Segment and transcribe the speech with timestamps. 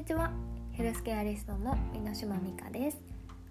[0.00, 0.30] にちは。
[0.72, 3.02] ヘルスケアリストの箕島美香です。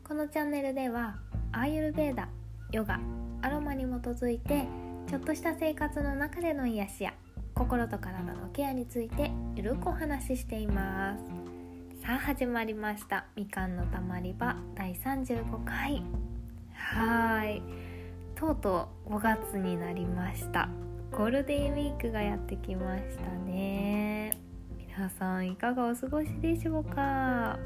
[0.04, 1.20] このチャンネルでは
[1.52, 2.28] アーユルベーダ
[2.72, 3.00] ヨガ
[3.44, 4.66] アロマに基づいて
[5.08, 7.14] ちょっとした生活の中での癒しや
[7.54, 11.24] 心と体のケアについてゆるくお話ししています。
[12.02, 13.26] さあ始まりました。
[13.36, 16.02] みかんのたまり場第35回。
[16.74, 17.62] はい。
[18.34, 20.68] とうとう5月になりました。
[21.12, 23.99] ゴールデンウィークがやってきましたね。
[25.00, 27.58] 皆さんいかがお過ごしでしょうか？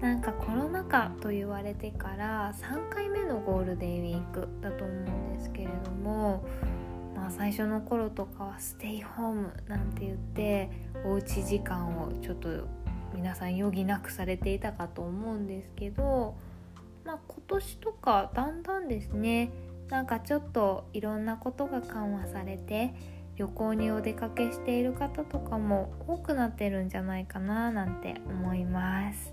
[0.00, 6.42] なんかコロナ禍と言われてから3回目のゴールデンウィークだと思うんですけれども
[7.14, 10.70] まあ最初の頃とかはステイホームなんて言って
[11.04, 12.48] おうち時間をちょっと
[13.14, 16.34] 皆さん余儀なくされていたかと思うんですけど、
[17.04, 19.52] まあ、今年とかだんだんですね
[19.90, 22.94] なんかちょっといろんなことが緩和されて
[23.40, 29.32] 旅行にお出かけしている方とかも多くなってるんじゃないかななんて思います。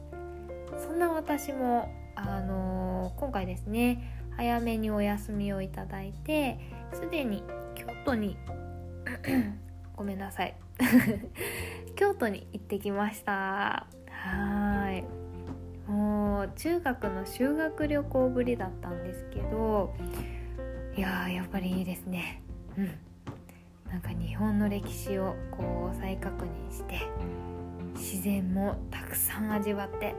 [0.78, 6.58] そんな私もあのー、今回ですね早めにお休みをいただいて
[6.94, 7.44] すでに
[7.76, 8.38] 京都に
[9.94, 10.56] ごめんなさい。
[11.98, 13.88] 京都に行ってきました。
[14.10, 15.04] は
[15.86, 15.92] い。
[15.92, 19.94] もう中学の修学旅行ぶりだったんですけど
[20.96, 22.42] いやーやっぱりいいですね。
[22.78, 23.07] うん。
[23.90, 27.02] なんか日本の歴史をこう再確認して
[27.96, 30.16] 自然もたくさん味わって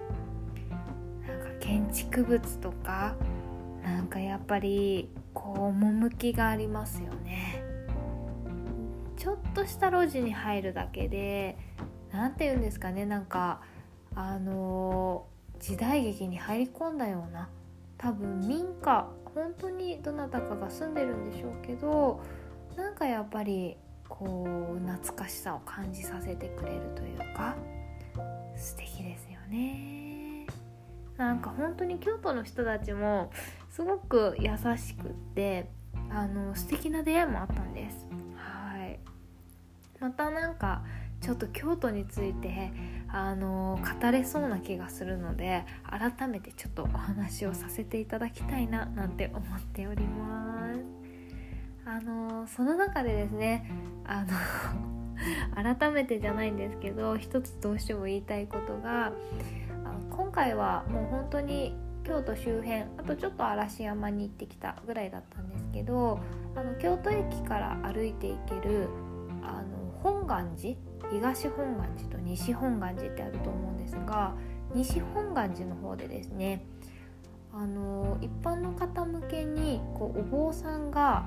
[1.27, 3.15] なんか建築物とか
[3.83, 7.63] なんかやっぱりこう趣がありますよね。
[9.17, 11.59] ちょっとした路地に入るだけで
[12.13, 13.61] 何て言うんですかねなんか
[14.15, 15.27] あの
[15.59, 17.49] 時代劇に入り込んだような
[17.99, 22.21] 多分民家本当にどなたかが住んでるんでしょうけど
[22.79, 23.77] なんかやっぱり
[24.09, 27.57] こう懐かしさを感じさせてくれるというか
[28.57, 30.47] 素敵ですよね。
[31.17, 33.33] なんか本当に京都の人たちも
[33.71, 35.69] すごく優しくって
[36.09, 38.07] あの素敵な出会いもあったんです。
[38.37, 39.01] はい。
[39.99, 40.85] またなんか
[41.21, 42.71] ちょっと京都について
[43.09, 51.08] あの語れそうな気がするので改めてちょっとお話をさせていただきたいななんて思っております。
[51.89, 53.65] あのその中でですね
[54.05, 54.29] あの
[55.79, 59.13] 改めてじゃないんですけど一つどうしても言いたいことがあ
[60.11, 66.21] 今回はもう本当に京都周辺あとちょっと嵐山に行ってきたぐらいだったんですけど
[66.55, 68.89] あの京都駅から歩いていける
[69.43, 70.77] あの本願寺
[71.11, 74.35] 東本願寺と西本願寺ってあると思うんですが
[74.75, 76.67] 西本願寺の方でですね
[77.51, 81.27] あの一般の方向けにこうお坊さんが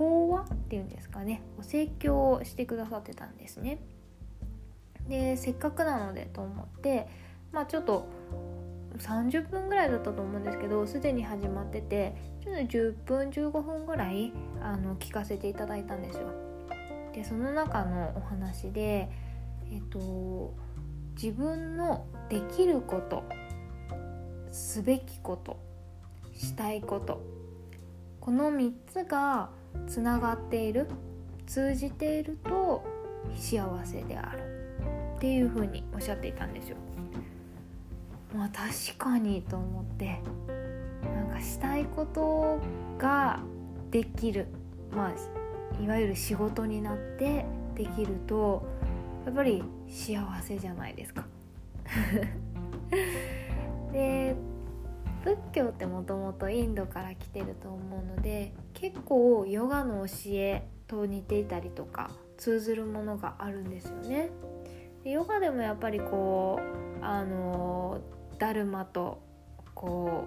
[0.00, 1.42] 法話っていうんですかね。
[1.58, 3.80] お説教をしてくださってたんですね。
[5.06, 7.06] でせっかくなのでと思って
[7.52, 8.06] まあちょっと
[8.96, 16.28] 30分ぐらいだったと思うんですけどすでに始まっててちょっと10分15分ぐらいあの聞かせていただいたんですよ。
[17.12, 19.10] でその中のお話で
[19.70, 20.54] えっと
[21.14, 23.22] 自分のできること
[24.50, 25.58] すべきこと
[26.32, 27.20] したいこと。
[28.18, 29.50] この3つが
[29.86, 30.86] つながっている
[31.46, 32.84] 通じていると
[33.36, 34.42] 幸せである
[35.16, 36.76] っていうふうにおっしゃっていたんですよ。
[38.34, 40.20] まあ確かにと思って
[41.02, 42.60] なんかしたいこと
[42.96, 43.40] が
[43.90, 44.46] できる
[44.94, 47.44] まあいわゆる仕事になって
[47.74, 48.62] できると
[49.26, 51.26] やっぱり幸せじゃないですか。
[53.92, 54.36] で
[55.24, 64.30] 仏教ってもともとインドから来てると思うので結構ヨガの教えと似ていたりとか通ずるものがあるんですよね。
[65.04, 66.58] でヨガでもやっぱりこ
[67.00, 68.00] うあの
[68.38, 69.22] ダルマと
[69.74, 70.24] こ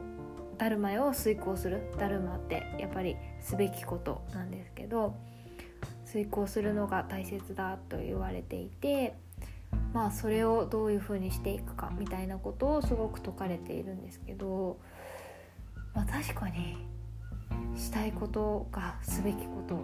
[0.57, 5.15] うダルマを遂行するダルマってやっぱりすべきことなんですけど
[6.05, 9.15] 遂行するのが大切だと言われていて
[9.93, 14.79] まあそれをどういうふうにしていくかみたいなことをすごく説かれているんですけど、
[15.93, 16.77] まあ、確かに
[17.75, 19.83] したいことがすべきこと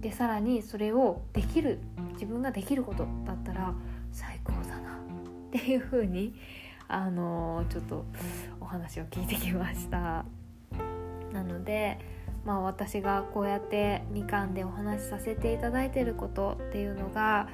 [0.00, 1.80] でさらにそれをできる
[2.14, 3.74] 自分ができることだったら
[4.12, 5.00] 最高だなっ
[5.52, 6.34] ていうふうに
[6.88, 8.04] あのちょっと
[8.60, 10.24] お話を聞いてきました。
[11.32, 11.98] なので
[12.44, 17.48] まあ私がこうやってみかんでお話しさせていただいてることっていうのが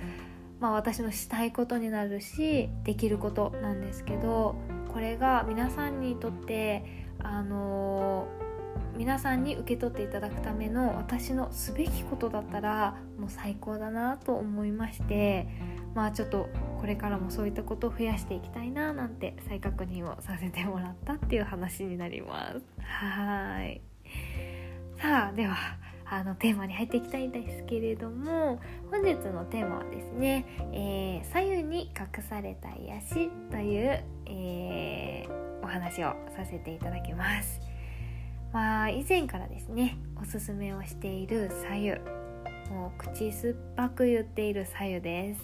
[0.60, 4.56] まあ、私のしたいことになるしできることなんですけど
[4.92, 8.28] これが皆さんにとってあの、
[8.96, 15.46] 皆さんに受け取っていただくための私のすべきことだったらもう最高だなと思いまして
[15.94, 16.48] まあちょっと
[16.80, 22.64] これからもそういったことを増やしていきたいななんて再確認をさせてもらったっていう話になります。
[22.80, 23.82] はい。
[24.98, 25.56] さあでは
[26.08, 28.60] あのテーマに入っていきたいんですけれども
[28.90, 37.60] 本日のテーマはですね、えー、左右に隠された癒しという、えー、お話をさせていただきます。
[38.52, 41.90] まあ以前からですねおすすめをしている左右
[42.70, 45.40] もう口酸っぱく言っている左右です。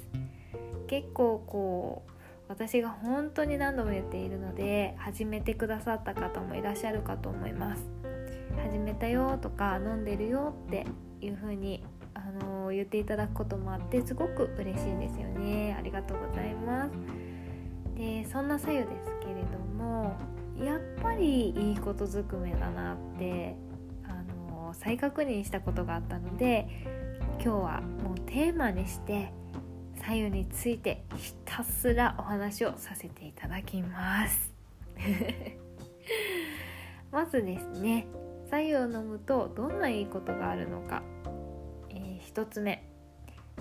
[0.87, 2.13] 結構こう
[2.49, 8.12] 私が本当に何度も言っているので始めてくださった方もいらっしゃるかと思います。
[8.57, 10.87] 始めたよとか飲んでるよって
[11.21, 11.83] いう風に
[12.15, 15.75] あのー、言っていただくこともあってすごく嬉しいんですよね。
[15.79, 16.91] ありがとうございます。
[17.97, 20.17] でそんな左右ですけれども
[20.59, 23.57] やっぱりいいことずくめだなって
[24.05, 26.69] あのー、再確認したことがあったので
[27.43, 29.33] 今日はもうテーマにして
[29.97, 34.53] 左右についてひたすらお話をさせていただきます。
[37.11, 38.07] まずですね
[38.53, 41.03] 白湯を飲むとどんないいことがあるのか、
[41.89, 42.87] えー、1つ目。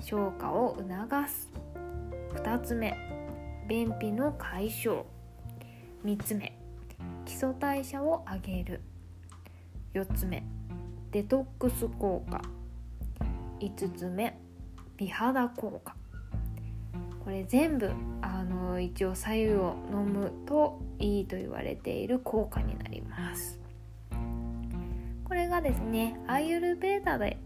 [0.02, 1.50] 消化を促す。
[2.36, 2.98] 2つ目。
[3.70, 5.06] 便秘の解消。
[6.04, 6.58] 3つ目。
[7.24, 8.82] 基礎代謝を上げる。
[9.94, 10.44] 4つ目。
[11.12, 12.42] デトックス効果。
[13.62, 14.38] 5つ目。
[14.98, 15.96] 美肌効果。
[17.24, 17.92] これ全部
[18.22, 23.61] あの一応左右を飲むといいと言われている効果になります。
[25.32, 27.38] これがですねアーユルベーダで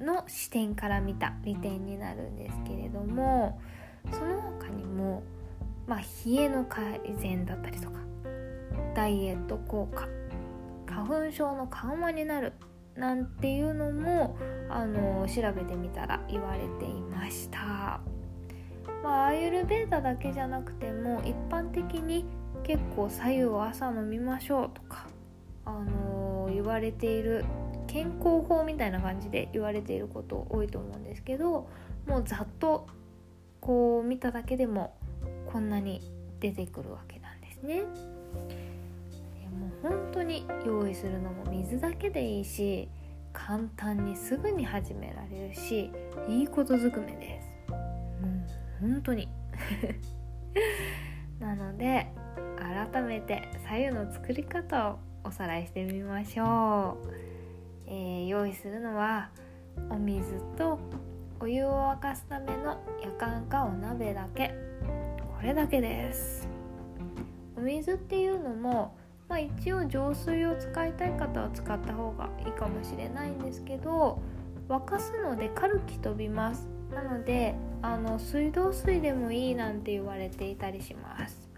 [0.00, 3.60] の視点から見た利点になるんですけれども
[4.10, 5.22] その他にも、
[5.86, 7.98] まあ、冷えの改善だったりとか
[8.94, 10.08] ダイエット効果
[10.86, 12.54] 花粉症の緩和になる
[12.96, 14.38] なんていうのも
[14.70, 18.00] あの調べてみたら言われていました。
[19.02, 22.24] まあ、アーユルベーダだけじゃなくても一般的に
[22.62, 25.06] 結構左右を朝飲みましょうとか
[25.66, 26.23] あの、
[26.64, 27.44] 言われている
[27.86, 31.68] 健康法みたいな感じで言われていること多いと思うんですけど
[32.06, 32.86] もうざっと
[33.60, 34.96] こう見ただけでも
[35.46, 36.00] こんなに
[36.40, 37.82] 出てくるわけなんですね。
[37.82, 42.88] もう本当に用意するのも水だけでいいし
[43.32, 45.90] 簡単にすぐに始められるし
[46.28, 47.72] いいことずくめです。
[47.72, 47.76] も
[48.82, 49.28] う本当に
[51.38, 52.08] なので
[52.90, 57.08] 改めて左右の作り方をおさらいしてみましょう、
[57.86, 59.30] えー、用意するのは
[59.90, 60.78] お水と
[61.40, 64.54] お湯を沸かすための夜間かお鍋だけ。
[65.36, 66.48] これだけです。
[67.56, 68.96] お水っていうのも、
[69.28, 74.20] まあ、一応浄水を使いたい方は使った方がいいかもしれないんですけど
[74.68, 76.68] 沸かすのでカルキ飛びます。
[76.94, 81.48] なのであの水道水でもいいなんて言われていたりします。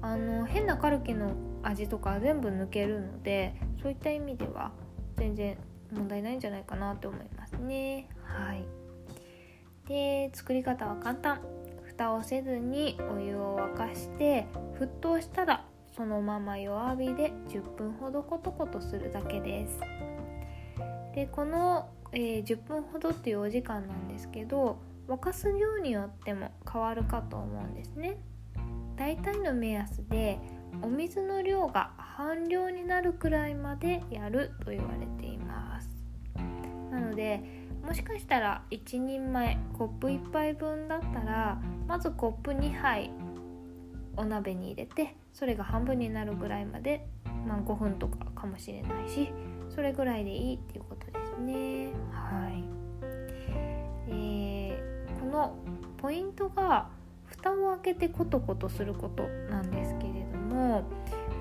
[0.00, 4.72] あの変なカルキの味とか全部抜けるのでそういった意味では
[5.16, 5.56] 全然
[5.92, 8.08] 問題ないんじゃないかなと思いますね。
[8.24, 8.64] はい。
[9.88, 11.40] で作り方は簡単。
[11.92, 14.46] 蓋をせずにお湯を沸かして
[14.80, 15.64] 沸騰したら
[15.94, 19.78] そのまま弱火で10分ほどコトコトするだけです。
[21.14, 28.18] でこの、えー、10分ほどっていうお時間なんですけど沸かす量によっても変わるかと思うんですね。
[28.96, 30.38] 大体の目安で
[30.80, 35.88] お水の量が半量になるくらいまでやると言われています。
[36.90, 37.42] なので
[37.84, 43.10] もしかしたら1人前コップ1杯分だったらまずコップ2杯
[44.16, 47.06] お鍋に入れてそれが半分になるぐらいまで、
[47.46, 49.32] まあ、5分とかかもしれないし
[49.68, 51.92] それぐらいでいいっていうことですね。
[52.10, 52.64] はい、
[54.08, 55.56] えー、この
[55.96, 56.90] ポイントが
[57.42, 60.84] 蓋を開けてコトコトすることなんですけれども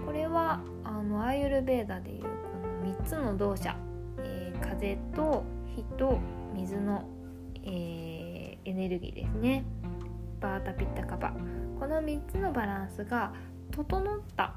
[0.05, 2.27] これはあのアーユルベーダでいうこ
[2.83, 3.75] の3つの動作、
[4.19, 5.43] えー、風と
[5.75, 6.19] 火と
[6.55, 7.07] 水の、
[7.63, 9.63] えー、エネルギーですね。
[10.41, 11.33] バータピッタカバ。
[11.79, 13.33] この3つのバランスが
[13.71, 14.55] 整った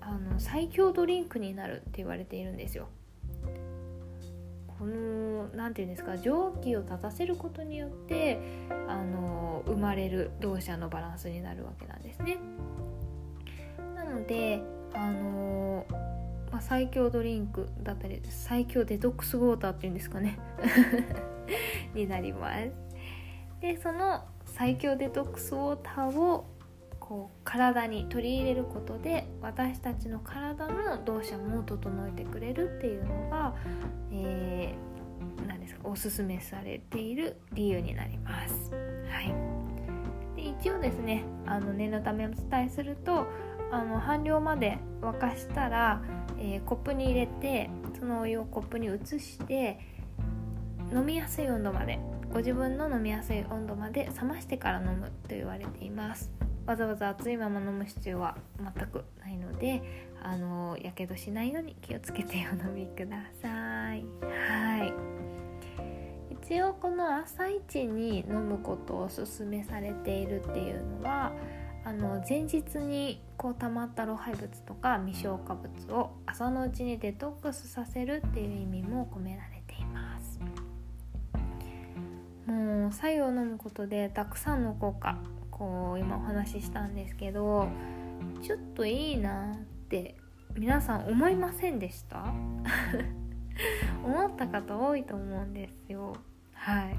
[0.00, 2.88] あの最強ドリンクになるって言われているんですよ。
[4.78, 8.38] この何て言うんですか蒸気を立たせることによって
[8.88, 12.38] あの生まれる動作のバランスになるわけなんですね。
[13.94, 14.62] なので
[14.94, 15.86] あの
[16.50, 20.38] まあ、最強ドリンクだったり最強デトックスウォーターっていうんですかね
[21.92, 22.70] になります。
[23.60, 26.46] でその最強デトックスウォーターを
[27.08, 33.54] こう体に取り入れることで私たちの体の動作も整えてくれるっていうのが、
[34.10, 38.72] えー、何ですかおすすめされている理由になります。
[39.08, 39.32] はい、
[40.36, 43.26] で一応ですねあの念のためお伝えすると
[43.70, 46.02] あの半量まで沸かしたら、
[46.38, 49.78] えー、コップに入れてそのお湯をコップに移して
[50.92, 52.00] 飲みやすい温度まで
[52.32, 59.82] ご自分の飲みやすい温度まで冷ましてから飲むと言われていますわざわざ熱いまま飲む必要は全くないので
[60.22, 64.04] あのやけどしないように気をつけてお飲みください。
[64.22, 64.92] はい。
[66.30, 71.32] 一応この朝一に飲むことをおすすめされているっていうのは
[71.84, 80.40] あの前日にこう溜まった老廃物とか未消化物を朝のうちにデトックスさせるっていう意味も込められています。
[82.46, 85.16] もう白湯を飲むことでたくさんの効果
[85.56, 87.66] こう今お話ししたんですけど
[88.42, 89.56] ちょっといいなっ
[89.88, 90.14] て
[90.54, 92.24] 皆さん思いませんでした？
[94.04, 96.14] 思った方多いと思うんですよ。
[96.52, 96.96] はい。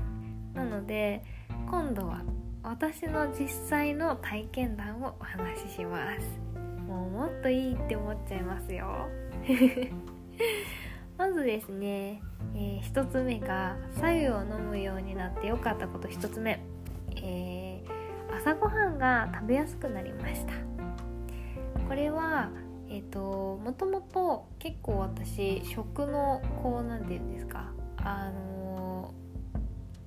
[0.56, 1.24] なので
[1.70, 2.24] 今度は
[2.64, 6.40] 私の実際の体験談をお話しします。
[6.88, 9.08] もうもっといいって思っちゃいますよ。
[11.18, 12.22] まずですね、
[12.56, 16.60] えー、1つ目が白湯を飲むようになってよかったこと1つ目、
[17.16, 17.77] えー、
[18.48, 20.54] 朝ごはんが食べやすくなりました。
[21.90, 22.50] これは
[22.88, 29.14] えっ、ー、ともともと結構私食のこう何て言うんですかあの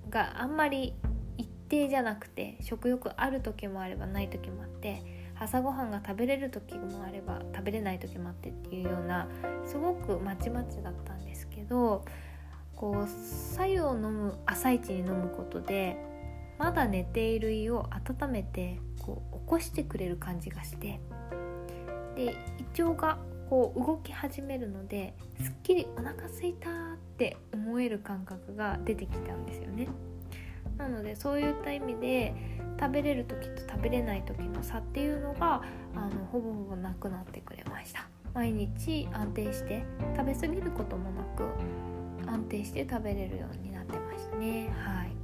[0.08, 0.94] ー、があんまり
[1.36, 5.02] 一定じゃなくて食欲ある時もあればない時もあって
[5.38, 9.28] 朝ごはんが食べれる時もあれば食べれない時もあってっていうような
[9.66, 12.06] すごくまちまちだったんですけど
[12.74, 16.08] こう白湯を飲む朝一に飲むことで
[16.60, 21.00] まだ寝ている胃を温めてこう起こしてくれる感じがして
[22.14, 22.36] で
[22.76, 23.16] 胃腸が
[23.48, 26.72] こう動き始めるのですっきりお腹すいたっ
[27.16, 29.88] て思える感覚が出てきたんですよね。
[30.76, 32.34] なのでそういった意味で
[32.78, 35.62] 食べれる時と食べれない時の差っていうのが
[35.94, 38.06] あのほぼほぼなくなってくれました。
[38.34, 39.82] 毎日安定して
[40.14, 41.44] 食べ過ぎることもなく
[42.30, 44.70] 安定して食べれるようになってましたね。
[44.84, 45.19] はい。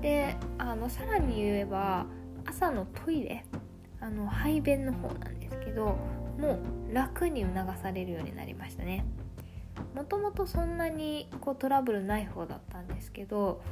[0.00, 2.06] であのさらに言えば
[2.46, 3.44] 朝のトイレ
[4.00, 5.96] あの排便の方なんですけど
[6.38, 6.58] も
[6.90, 9.04] う楽に促されるようになりましたね。
[9.94, 13.62] もともとそんなにこうトラブルない方だったんですけど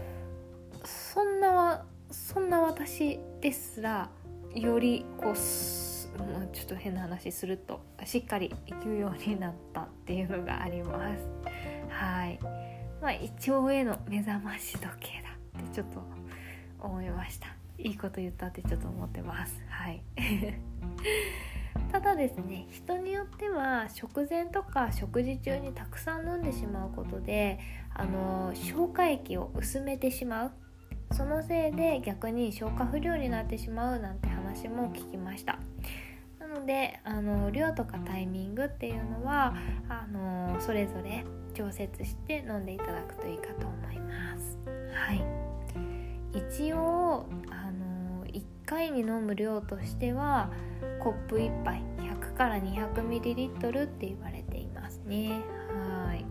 [0.85, 4.11] そんなそんな私ですら
[4.54, 11.28] よりこう、ちょっと変な話するとしっかり行くようになったっていうのがあります。
[11.90, 12.38] はい。
[13.00, 16.17] まあ胃腸への目覚まし時計だってちょっと
[16.80, 17.49] 思いました。
[17.78, 19.62] いいこと言ったってちょっと思ってます。
[19.68, 20.02] はい。
[21.92, 27.58] ただですね人によっては食前とか食事中にたくさん飲んでしまうことで
[27.94, 30.52] あの消化液を薄めてしまう。
[31.12, 35.58] そのせいで逆に消化不良になってしまうなんて話も聞きました。
[36.38, 39.54] なのであの量とかタイミングっていうのは
[39.88, 44.58] あのそれぞれ調節して飲んでいただくといいかと思います。
[44.92, 45.38] はい。
[46.32, 50.50] 一応あの1回に飲む量としては
[51.00, 55.40] コップ1杯100から 200ml って言われていますね。
[55.73, 56.25] はい。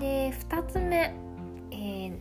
[0.00, 1.14] で2つ目、
[1.70, 2.16] えー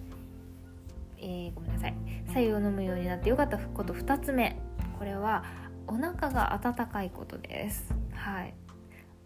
[1.20, 1.96] えー、ごめんなさい。
[2.30, 4.60] 白湯を飲むようになってよかったこと2つ目。
[4.98, 5.44] これは
[5.88, 7.94] お腹が温かいことです。
[8.14, 8.54] はい。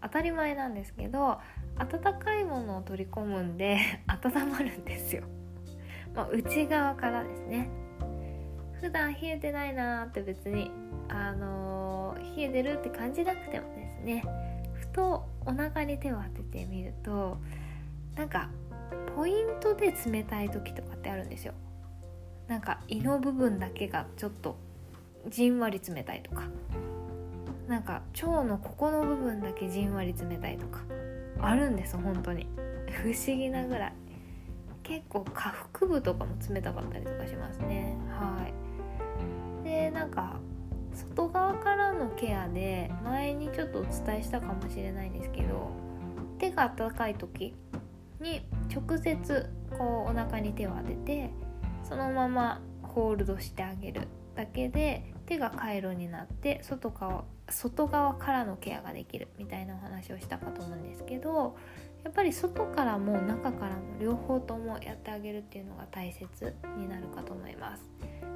[0.01, 1.39] 当たり前なんですけど
[1.77, 5.23] 温かいものを取り込むんで 温まるんですよ、
[6.13, 7.69] まあ、内側からですね。
[8.81, 10.71] 普段冷えてないなーって別に
[11.07, 14.23] あのー、冷えてるって感じなくてもですね。
[14.73, 17.37] ふとお腹に手を当ててみると
[18.15, 18.49] なんか
[19.15, 21.53] ポイントで冷たい時とかってあるんですよ。
[22.47, 24.57] なんか胃の部分だけがちょっと
[25.29, 26.43] じんわり冷たいとか。
[27.67, 30.81] なんか腸のここの部分だけじんわり冷たいとか。
[31.39, 32.47] あるんです本当に。
[33.03, 33.93] 不思議なぐらい。
[34.91, 37.95] 結構下腹部とかも冷たかったりとかしますね。
[38.09, 39.63] はい。
[39.63, 40.37] でなんか
[40.93, 45.71] 外側からのケアで前にちょっとお伝えしたかもしれないんですけど
[46.39, 47.55] 手が温かい時
[48.19, 51.29] に直接こうお腹に手を当てて
[51.87, 61.55] そのままホールドしてあげるだけで手が回路になって外側外側からのケアができるみたいなお話をしたかと思うんですけど
[62.03, 67.83] やっぱり外からも中からも両方ともやってあげるっていうのが大切になるかと思います。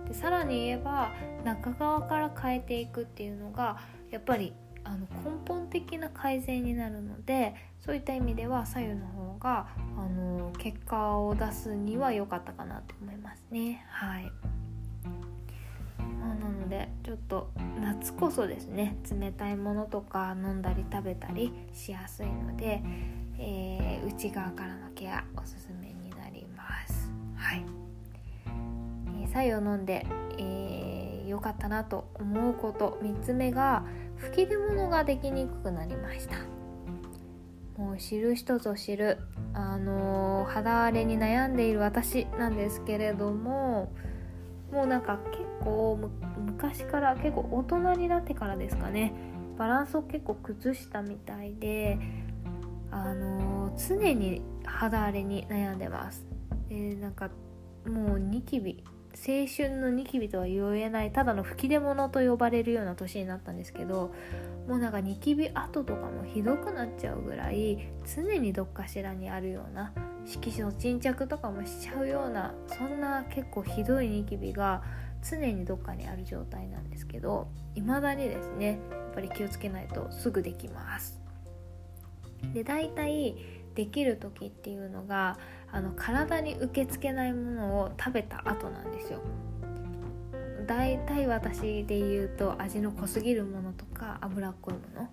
[0.07, 1.12] でさらに言えば
[1.43, 3.77] 中側から変えていくっていうのが
[4.12, 4.53] やっぱり
[4.84, 9.67] あの根本的な改善になるのでそういった意味では左右の方が
[9.98, 13.84] あの結果を出すには良かったかなと思いますね。
[13.89, 14.31] はい、
[16.19, 17.50] まあ、なのでちょっと
[17.81, 22.84] 夏こそですね冷たいものとか飲んだり食べたりしやすいので、
[23.39, 27.11] えー、内側からのケアおすすめになります。
[27.35, 27.65] はい、
[29.21, 30.05] えー、左右飲んで、
[30.37, 33.83] えー、良かったなと思うこと3つ目が
[34.17, 36.35] 吹き出物ができにくくなりました。
[37.77, 39.19] もう知る人ぞ知る
[39.53, 43.91] あのー、肌荒れに悩んでいる私なんですけれども
[44.71, 49.13] もうなんか結構昔から結構大人になってからですかね。
[49.57, 51.97] バランスを結構崩したみたいで
[53.03, 56.25] あの、常に肌荒れに悩んでます。
[56.69, 57.29] でなんか
[57.87, 58.83] もうニキビ
[59.15, 64.13] 青春のニキビとは言えないただの吹き出物と呼ばれるような年になったんですけど
[64.67, 69.93] もうなんかニキビ跡とかもひどくなっちゃうぐらい常にどっかしらにあるような
[70.25, 74.83] 色素沈着とかもしちゃうようなそんな結構ひどいニキビが
[75.21, 81.25] 常にどっかにある状態なんですけど未だにですねやっぱり気をつけないとすぐできます。
[82.53, 83.35] で大体
[83.75, 85.37] できる時っていうのが
[85.71, 89.19] あの体に受け付けないものを食べた後なんですよ。
[90.65, 95.09] 大体私で言うと味の濃すぎるものとか脂っこいもの。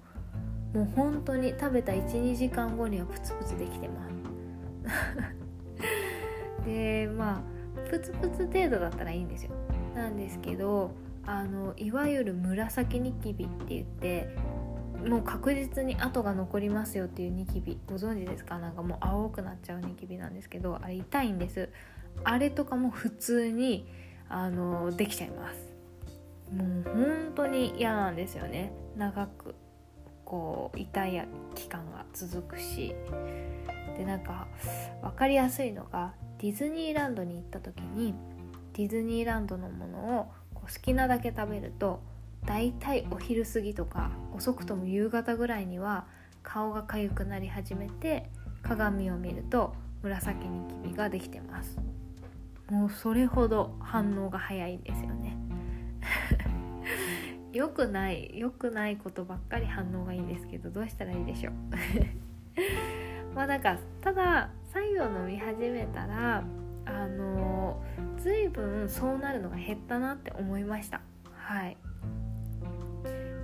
[0.73, 4.13] もう本当に食べた12時間後にはプツプツできてます。
[6.65, 9.51] でまあプツプツ程度だったらいいんですよ。
[9.95, 10.93] なんですけど
[11.27, 14.35] あのいわゆる紫ニキビって言って
[15.09, 18.59] もう確実に跡が残りますよっていうニキビご存知ですか？
[18.59, 21.69] なんかもう青くなっちゃうニキビなんですけどあれ痛いんです。
[22.25, 23.87] あれとかも普通に
[24.29, 25.73] あのできちゃいます。
[26.53, 28.73] もう本当に嫌なんですよね。
[28.97, 29.55] 長く
[30.25, 32.95] こう痛い期間が続くし。
[33.97, 34.47] でなんか
[35.03, 38.15] 分かりやすいのがディズニーランドに行った時に
[38.73, 42.01] ディズニーランドのものをこう好きなだけ食べると
[42.45, 46.07] だいたいお昼過ぎとか遅くとも夕方ぐらいには
[46.43, 48.29] 顔が痒くなり始めて
[48.63, 51.79] 鏡を見ると紫ニキビができてます。
[52.69, 55.37] もうそれほど反応が早いんですよね。
[57.53, 61.55] 良くない良くないことばっかり反応がいいんですけどどうしたらいいでしょう。
[63.37, 66.43] まあなんかただ左右を飲み始めたら
[66.87, 67.83] あの
[68.17, 71.01] 随分そうなるのが減ったなって思いました。
[71.33, 71.77] はい。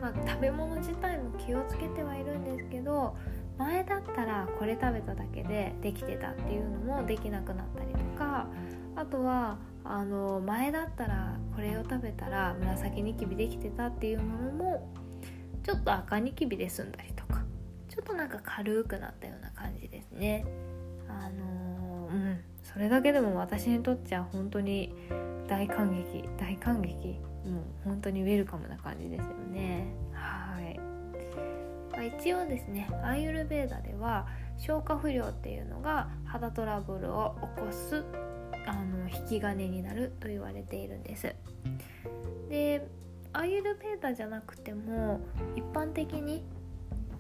[0.01, 3.17] まあ、食べ物自体も気をつけてはいるんですけど
[3.59, 8.47] 前だったらこれ食べただけでできてたっていうのもできなくなったりとか
[8.95, 14.93] あとはあの前だったらこれを食べたら紫ニキビできてたっていうものも
[15.65, 17.43] ちょっと赤ニキビで済んだりとか
[17.89, 20.45] ちょっとなんか軽くなったような感じですね。
[21.09, 22.39] あのうん。
[22.63, 24.95] それだけでも私にとっちゃ本当に
[25.49, 27.19] 大感激大感激。
[27.49, 29.87] もう本当にウェルカムな感じですよね。
[30.13, 30.79] はい、
[31.93, 38.05] まあ、一応ですねアーユルベーダでは消化不良っていうのが肌トラブルを起こす
[38.67, 41.35] あの引き金になると言われているんです。
[42.49, 42.87] で
[43.33, 45.21] アーユルベーダじゃなくても
[45.55, 46.45] 一般的に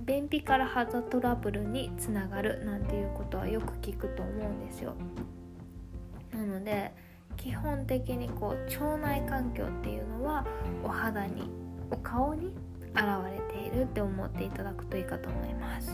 [0.01, 4.95] 便秘から肌トラブルにつながるなんていうことはよく聞くと思うんですよ。
[6.33, 6.93] なので
[7.38, 10.44] 基本的にこう腸内環境っていうのは
[10.85, 11.48] お肌に
[11.90, 12.48] お顔に
[12.94, 15.90] 現れているって思っていただくといいかと思います、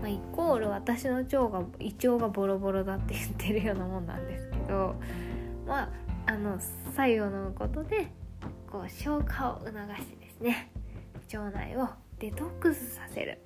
[0.00, 4.94] まあ、イコール私の腸が胃腸がボロボロだって言ってるようなもんなんですけど
[5.66, 5.90] まあ
[6.26, 6.58] あの
[6.94, 8.08] 左右を飲むことで
[8.70, 10.70] こう消化を促してですね
[11.34, 11.88] 腸内を
[12.20, 13.42] デトックスさせる。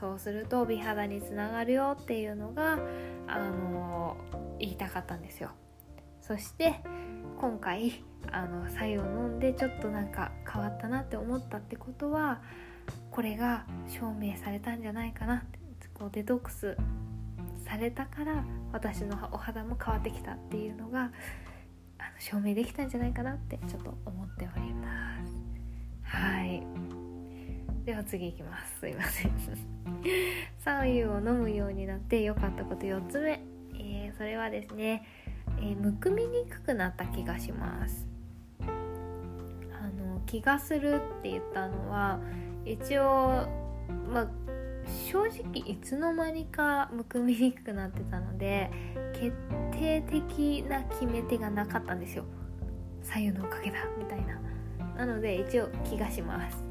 [0.00, 2.78] そうすると美肌につながるよっていうのが
[3.26, 4.16] あの
[4.58, 5.52] 言いたかったんですよ
[6.26, 6.80] そして
[7.38, 12.40] 今回あの白湯を飲んでちょっとなんか変わったなって思ったってことは
[13.10, 15.58] これが証明されたんじゃないかなって
[15.92, 16.78] こうデトックス
[17.66, 21.10] されたから私のお肌も変わってきたっていうのがあの
[22.18, 25.32] 証明できたんじゃないかなってちょっと思っております。
[26.04, 26.62] はい。
[27.84, 28.80] では次いきます。
[28.80, 29.32] すいません。
[30.64, 33.42] 左右を飲むようになって良かったこと4つ目、
[33.74, 35.06] えー、それはですね
[35.58, 38.06] えー、むくみにくくなった気がします。
[38.60, 42.20] あの気がするって言ったのは
[42.64, 43.46] 一応
[44.10, 44.28] まあ
[45.10, 48.70] 正直いつの間にかむくみにくくなってたので
[49.14, 49.32] 決
[49.72, 52.24] 定的な決め手がなかったんですよ。
[53.02, 54.40] 左右のおかげだみたいな。
[54.96, 56.64] なので一応気がします。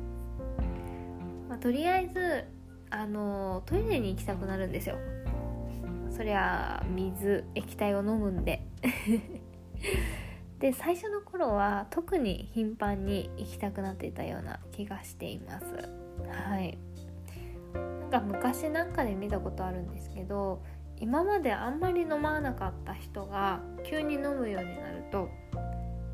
[1.50, 2.46] まあ、とりあえず
[2.90, 4.98] あのトイレに行きたくなるんですよ。
[6.10, 8.66] そりゃ水液体を飲むんで。
[10.60, 15.66] で最初の頃は特に頻繁に行きたくなっていたような気がしています。
[16.28, 16.78] はい。
[17.74, 20.62] なんか昔なんかで見たことあるんですけど
[20.98, 25.30] 今まであんまり飲まなかった人が急に飲むようになると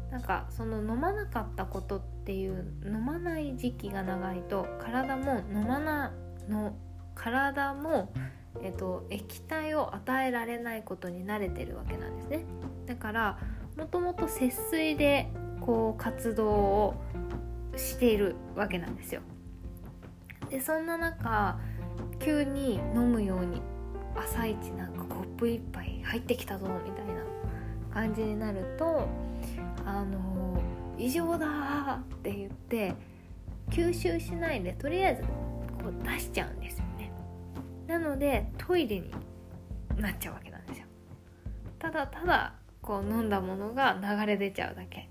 [0.09, 6.13] なんかその飲まなかったことっていう飲まない時期が長いと体も飲まな
[6.47, 6.73] の
[7.13, 8.13] 体も、
[8.61, 12.45] えっと、液体を与えられないことに慣れてるわけなんですね。
[12.85, 13.39] だから
[13.77, 15.31] もともと節水で
[15.61, 16.95] こう活動を
[17.77, 19.21] しているわけなんですよ。
[20.49, 21.59] でそんな中
[22.19, 23.61] 急に飲むように
[24.15, 27.23] 朝一なんかコップ一杯入ってきたぞみたいな
[27.93, 29.07] 感じになると
[29.85, 30.61] あの
[30.97, 32.93] 異常だって言って
[33.69, 36.78] 吸収しないでとりあえずこう出しちゃうんです
[37.89, 39.11] なのでトイレに
[39.97, 40.85] なっちゃうわけなんですよ。
[41.79, 45.09] ただただこう飲んだものが流れ出ちゃうだけ。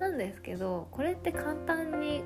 [0.00, 2.24] なんですけどこれって簡単に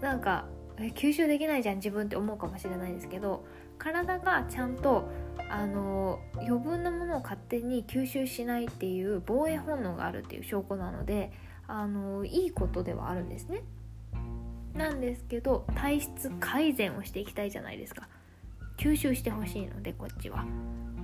[0.00, 3.46] なんか吸収できないじゃん自分って思うかもしれないですけど
[3.78, 5.08] 体がちゃんと
[5.48, 11.30] あの余分なものを勝手に吸収しないっていう防衛本能があるっていう証拠なので
[11.68, 13.62] あのいいことではあるんですね。
[14.74, 18.08] なんですけど体質改善をしていきたいじゃないですか。
[18.76, 20.44] 吸収してほしいのでこっちは。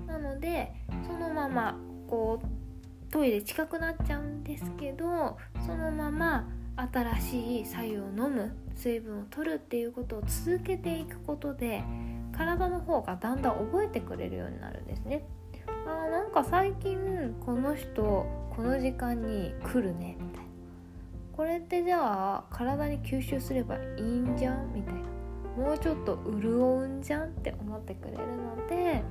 [0.06, 0.72] なので
[1.06, 1.76] そのまま
[2.08, 11.82] こうトイレ近くなっちゃうんですけどそのまま新しい白湯を飲む水分を取るっていうことを続けていくことで
[12.32, 15.24] 体の方がだんだん覚えてくれるようになるんですね。
[15.66, 20.50] あーなんか最近この人この時間に来るねみたいな
[21.32, 24.72] これってじゃあ体に吸収すればいいんじゃん？
[24.74, 25.00] みたいな
[25.56, 29.02] もうちょっと潤うんじゃんって思ってくれるので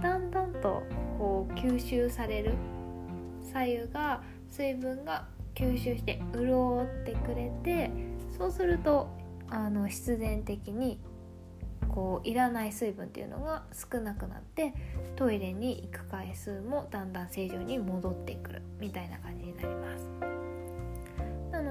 [0.00, 0.82] だんだんと
[1.18, 2.54] こう吸収される
[3.42, 7.90] 左右が水分が吸収して潤ってくれて
[8.36, 9.08] そうすると
[9.48, 10.98] あの必然的に
[11.88, 14.72] こういらない水分っていうのが少なくなって
[15.14, 20.41] トイレに行く回数もだんだん正常に戻ってくるみたいな感じになります。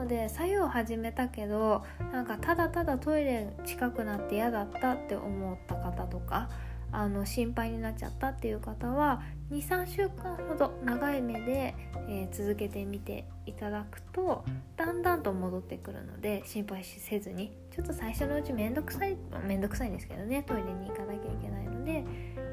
[0.01, 6.49] ので作用を始めたけどなんかただただトイレ近くなって嫌だったって思った方とか
[6.91, 11.73] あの心配になっちゃったっていう方は23週間ほど長い目で、
[12.09, 14.43] えー、続けてみていただくと
[14.75, 19.15] だんだんと戻ってくるので心配せずにちょっと最初のうちめんどくさい
[19.47, 22.03] めんどくさいんですけどねトイレに行かなきゃいけないので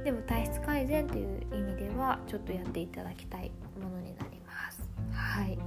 [0.05, 3.51] でも体質改善という意味ではちょっとやっていただきたい
[3.83, 4.81] ものになります。
[5.13, 5.59] はい。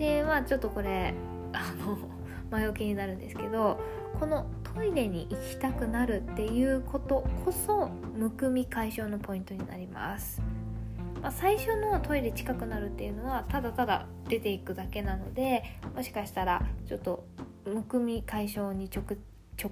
[0.00, 1.14] でまあちょっとこれ
[1.52, 1.98] あの
[2.50, 3.78] 前置きになるんですけど
[4.18, 10.40] このトイレに行きたくなるっていうことこそむくみ解消のポイントになります、
[11.22, 17.26] まあ、最初のトイレ近くなるっていうのはただただ出ていくだけなのでもしかしたらちょっと
[17.66, 19.04] むくみ解消に直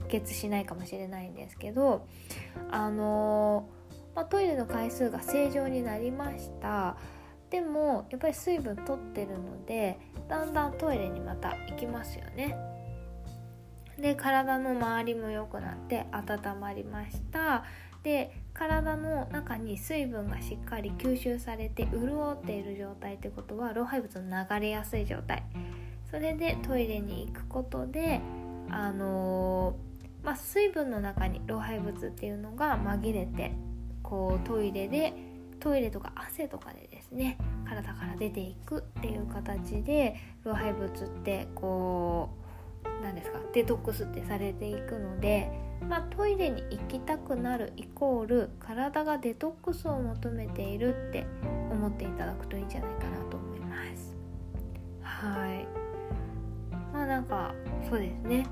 [0.09, 2.07] 結しないかもしれないんですけど
[2.71, 3.67] あの、
[4.14, 6.99] まあ、トイレの回数が正常になりました。
[7.50, 12.56] でもやっぱり水分取ってるのでだんだんトイレにまた行きますよね。
[13.98, 17.64] で体の周りも良くなって温まりました。
[18.02, 25.42] で体の中に水分がしっかり吸収されて潤っている状態ってことは老廃物の流れやすい状態。
[26.11, 28.20] それでトイレに行くことで
[28.70, 33.52] あのー、まあ、水分の中に老廃物っていうのが紛れて
[34.02, 35.12] こうトイレで
[35.61, 37.38] トイレとか汗とかでですね。
[37.66, 42.31] 体から出ていくっていう形で老廃物ってこ
[42.85, 45.51] う何ですかデトックスってされていくので、
[45.88, 51.27] まあ、トイレに行きたくなるイコール体がデトックスを求めているって
[51.71, 54.16] 思っていただくといいんじゃないかなと思います。
[55.03, 55.66] はい。
[56.92, 57.55] まあなんか
[57.88, 58.47] そうですね。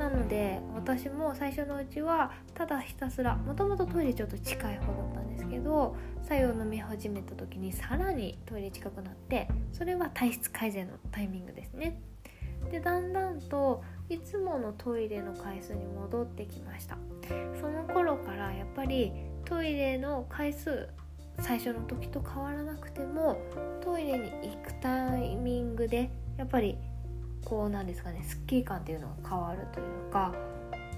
[0.00, 12.00] なので私も最初のうちはただひたすらもともとトイレちょっと近い方だったんですけど作用飲み始めた時にさらにトイレ近くなってそれは体質改善のタイミングですね。
[12.70, 16.96] でだんだんといつものトイレの回数に戻ってきました。
[17.60, 19.12] その頃からやっぱり
[19.44, 20.88] トイレの回数
[21.40, 23.36] 最初の時と変わらなくても
[23.82, 26.78] トイレに行くタイミングでやっぱり
[27.44, 30.34] こうなんですかねすっきり感っていうのが変わるというか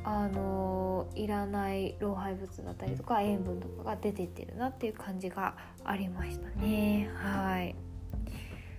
[0.04, 7.08] あのいらない老廃物だったりとか塩分とかが出てってるなっていう感じがありましたね。
[7.14, 7.76] はい。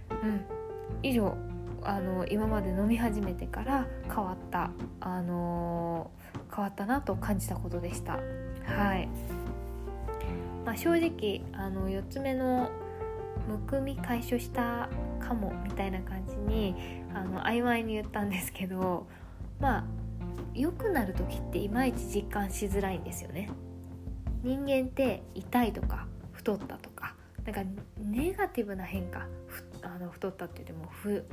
[0.09, 0.45] うん。
[1.01, 1.35] 以上
[1.81, 6.11] あの今まで飲み始めてから変わった、あの
[6.53, 8.19] 変わったなと感じたことでした。
[8.65, 9.07] はい。
[10.65, 12.69] まあ、正直あの4つ目の
[13.47, 19.07] むくみ解消したかもみたいな感じにあの曖昧に言ったんですけど
[19.59, 19.83] まあ
[20.53, 23.49] 良くなる時っていまいち実感しづらいんですよね。
[24.43, 27.61] 人間って痛いとか太ったとかなんか
[27.97, 29.27] ネガティブな変化
[29.81, 31.25] あの太ったって言ってもふ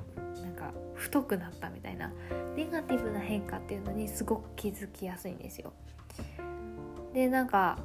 [0.42, 2.12] なんか太くなったみたいな
[2.56, 5.72] ネガティブな変化っていうのにすごく気づきやすいんですよ。
[7.12, 7.78] でなんか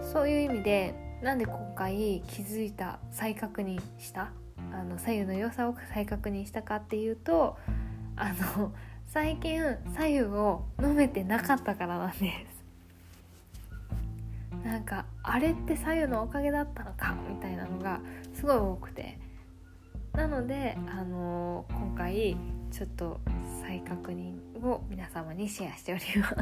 [0.00, 4.30] そういう意味でなんで今回気づいた再確認した
[4.72, 7.56] あの左右の良さを再確認したかっていうと
[8.16, 8.72] あの
[9.06, 9.60] 最近
[9.94, 12.56] 左右を飲めてなかったからなんです。
[14.64, 18.00] なんかあれって左右のおかげだったのかみたいなのが
[18.34, 19.18] すごい多くて。
[20.16, 22.38] なので、あの、今回
[22.70, 23.20] ちょっと
[23.62, 26.34] 再確認を皆様にシェアしております。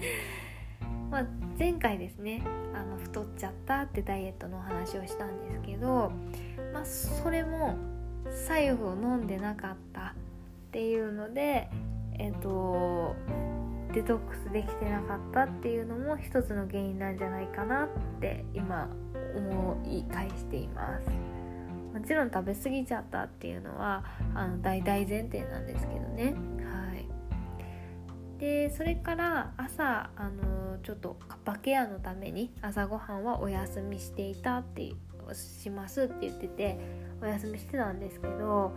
[1.10, 1.26] まあ
[1.58, 2.42] 前回ですね
[2.74, 6.12] あの太っちゃったってダイエットのお話をしたんですけど、
[6.74, 7.78] まあ、それも
[8.46, 10.12] 左右を飲んでなかったっ
[10.72, 11.70] ていうので
[12.18, 13.14] えっ、ー、と
[13.92, 17.88] デトックスできてなかったっていうのも一つの原因なんじゃないかなっ
[18.20, 18.88] て今
[19.36, 21.08] 思い返しています。
[21.96, 26.34] もちろん食べ過ぎちゃったっていうのはあの大大前提なんですけどね。
[26.64, 27.06] はい。
[28.40, 36.78] でそれから朝あのちょっとカッパケアのために朝ごはんはお休みしていたっていうしますって言ってて
[37.22, 38.76] お休みしてたんですけど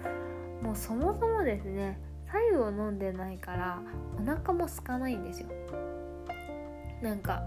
[0.62, 3.82] もうそもそもですね白湯を飲んでないから
[4.20, 5.50] お腹も空かないんですよ。
[7.02, 7.44] なんか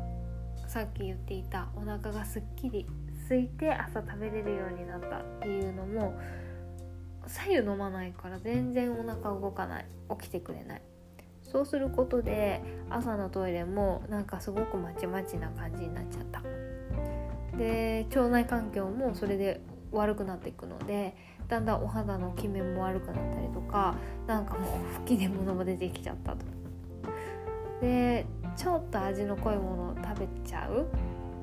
[0.68, 2.86] さっき言っていたお腹がすっきり
[3.28, 6.14] 空いて朝食べれるようになったっていうのも
[7.26, 9.86] 左右飲まないから全然お腹動かない。
[10.20, 10.82] 起きてくれない。
[11.42, 16.42] そうすることで朝のトイレもなんかすごくまちまちな感じになっちゃった。
[17.60, 19.60] で腸内環境もそれで
[19.92, 21.14] 悪くなっていくので
[21.46, 23.96] だんだんお肌のキメも悪くなったりとか
[24.26, 26.38] なんかもう吹き出物も出てきちゃったと。
[27.82, 28.24] で
[28.56, 30.86] ちょっと味の濃いものを食べちゃう。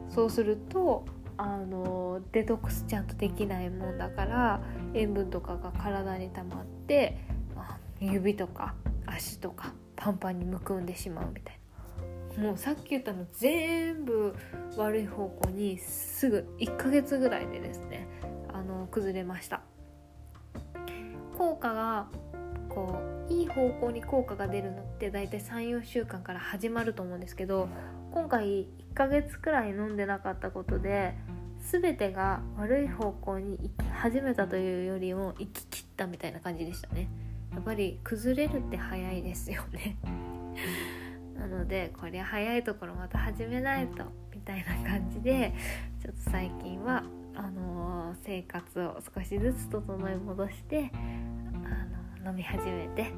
[0.09, 1.05] そうすると
[1.37, 4.61] あのデトックスちゃんとできないもんだから
[4.95, 7.17] 塩分とかが体に溜まって
[7.99, 8.73] 指とか
[9.05, 11.56] 足とかパンパンにむくんでしまうみたいな。
[12.37, 14.35] もうさっき言ったの全部
[14.77, 18.07] 悪い方向にすぐ1ヶ月ぐらいでですね
[18.53, 19.61] あの崩れました。
[21.37, 22.07] 効果が
[22.69, 27.69] こういい方向に効果が出るのって大体34週間から始まると思うんですけど
[28.11, 31.13] 今回1ヶ月くらい飲んでなかったことで
[31.59, 37.09] 全てが悪い方向に行き始めたというよりも行き切ったみたいな感じでしたね。
[37.51, 39.97] やっぱり崩れるって早いですよね。
[41.37, 45.53] なのでこりゃ早いところまた始めないとみたいな感じで
[46.01, 47.03] ちょっと最近は
[47.35, 53.11] あのー、生活を少しずつ整い戻してあの飲み始めて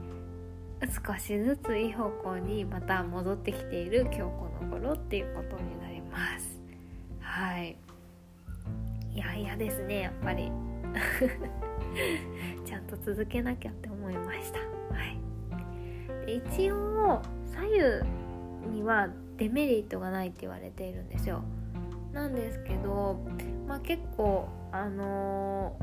[0.87, 6.61] 少しずついい方向にまた戻ってきている今日この頃っていうことになります。
[7.19, 7.77] はい。
[9.11, 10.51] いやいやですねやっぱり。
[12.65, 14.59] ちゃんと続けなきゃって思いました。
[14.59, 14.65] は
[15.05, 16.25] い。
[16.25, 17.21] で一応
[17.59, 21.43] 左右にはデメリットがないって言われているんですよ。
[22.13, 23.19] なんですけど、
[23.67, 25.77] まあ、結構あの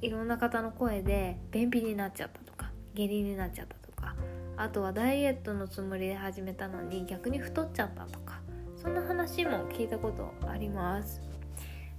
[0.00, 4.16] ー、いろんな方の声で便秘になっちゃったとか下痢になっちゃったとか
[4.56, 8.40] あとはダイエットのつもりで始めたのに逆に太っちゃったとか
[8.76, 11.20] そんな話も聞いたことあります。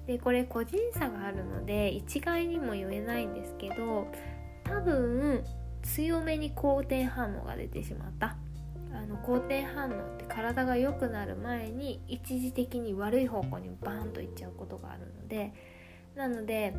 [0.08, 4.08] でこれ個人差があるので一概にも言えないんですけど
[4.64, 5.44] 多分
[5.84, 8.36] 強めに好転反応が出てしまった。
[9.10, 15.54] の好転反応って体が良くなる前に一時的に悪い方向にバーンといっちゃうことがあるので
[16.16, 16.76] なので、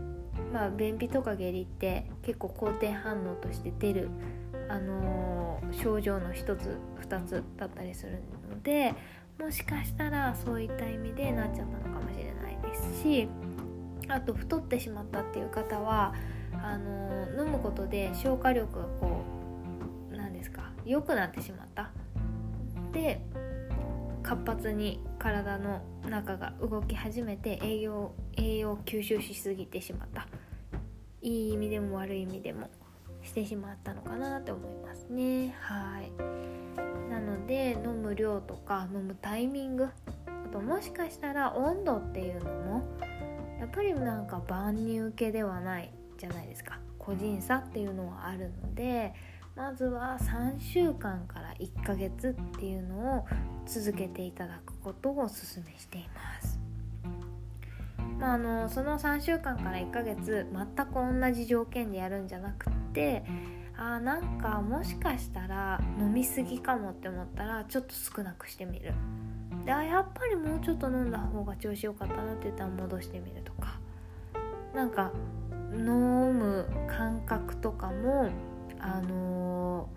[0.53, 4.11] まあ、便秘とか下痢って結構好転反応として出る、
[4.69, 8.95] あのー、症状の1つ2つだったりするので
[9.39, 13.29] もしかしたらそういった意味でなっちゃったのかもしれないですし
[14.09, 16.15] あと太ってしまったっていう方は
[16.63, 19.25] あのー、飲むことで消化力がこ
[20.13, 21.91] う何ですか良くなってしまった。
[22.93, 23.21] で
[24.23, 30.29] 活発に体の中が動き始めて栄養栄養を吸収しすぎてしまった。
[31.23, 32.71] いい意味でも悪い意味でも
[33.23, 35.55] してしまったのかなって思いますね。
[35.61, 36.11] はい。
[37.11, 39.85] なので飲む量とか飲むタイミング。
[39.85, 42.83] あともしかしたら温度っていうのも
[43.59, 46.79] やっぱりなんか万人受けではないじゃないですか。
[46.99, 49.15] 個人差っていうのはあるので
[49.61, 53.27] まずは3週間から1ヶ月っていうのを
[53.67, 56.59] 続けていただくことをお勧めしています。
[58.19, 63.23] まあ、あのその3週間から1ヶ月全く同じ条件でやるんじゃなくって
[63.77, 68.95] あなんかもしかしたら飲みすぎかもって思ったらちょっと少なくしてみる
[69.67, 73.79] であやっぱりもうちょっと飲んだ方が調子よかったなって言ったら戻してみるとか
[74.75, 75.13] なんか
[75.73, 75.85] 飲
[76.33, 78.31] む感覚とかも
[78.83, 79.89] あの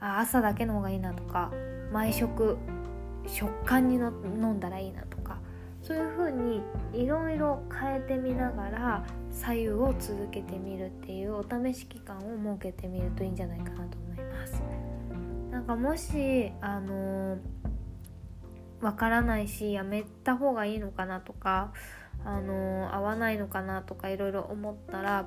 [0.00, 1.52] ー、あ朝だけの方がいいなとか
[1.92, 2.56] 毎食
[3.26, 5.38] 食感にの飲んだらいいなとか
[5.82, 14.62] そういう風にいろいろ変えてみながら左右を続けてみるっていうお試し期間を設けてみるといいんじゃないかなと思います。
[15.50, 17.38] なんかもしあの
[18.80, 21.72] わからないしやめた方がいいのかなとか
[22.24, 25.26] あの合わないのかなとかいろいろ思ったら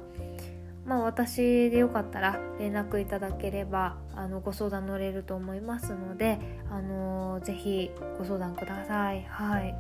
[0.87, 6.39] まあ、私でよかったら連絡いただければあのご相談乗れると思いますので、
[6.71, 9.25] あのー、ぜひご相談ください。
[9.29, 9.75] はい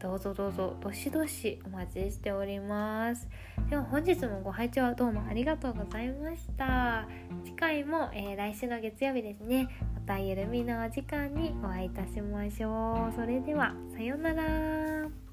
[0.00, 3.26] どうぞどうぞどしどしお待ちしております。
[3.68, 7.08] では本日もご拝聴どうもありがとうございました。
[7.44, 9.68] 次回も、えー、来週の月曜日ですね。
[9.94, 13.14] またゆるみのお時間にお会いいたしましょう。
[13.16, 15.27] それではさようなら。